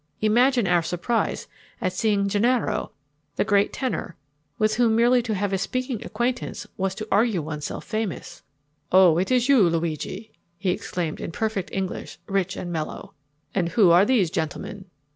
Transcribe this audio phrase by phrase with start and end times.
[0.21, 1.47] Imagine our surprise
[1.79, 2.91] at seeing Gennaro,
[3.35, 4.15] the great tenor,
[4.57, 8.41] with whom merely to have a speaking acquaintance was to argue oneself famous.
[8.91, 13.13] "Oh, it is you, Luigi," he exclaimed in perfect English, rich and mellow.
[13.53, 14.85] "And who are these gentlemen?"